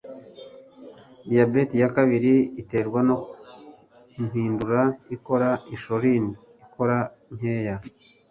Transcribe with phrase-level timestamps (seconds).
[1.29, 3.33] Diyabete ya kabiri iterwa nuko
[4.19, 4.81] impindura
[5.15, 6.31] ikora insuline
[6.65, 6.97] ikora
[7.35, 7.75] nkeya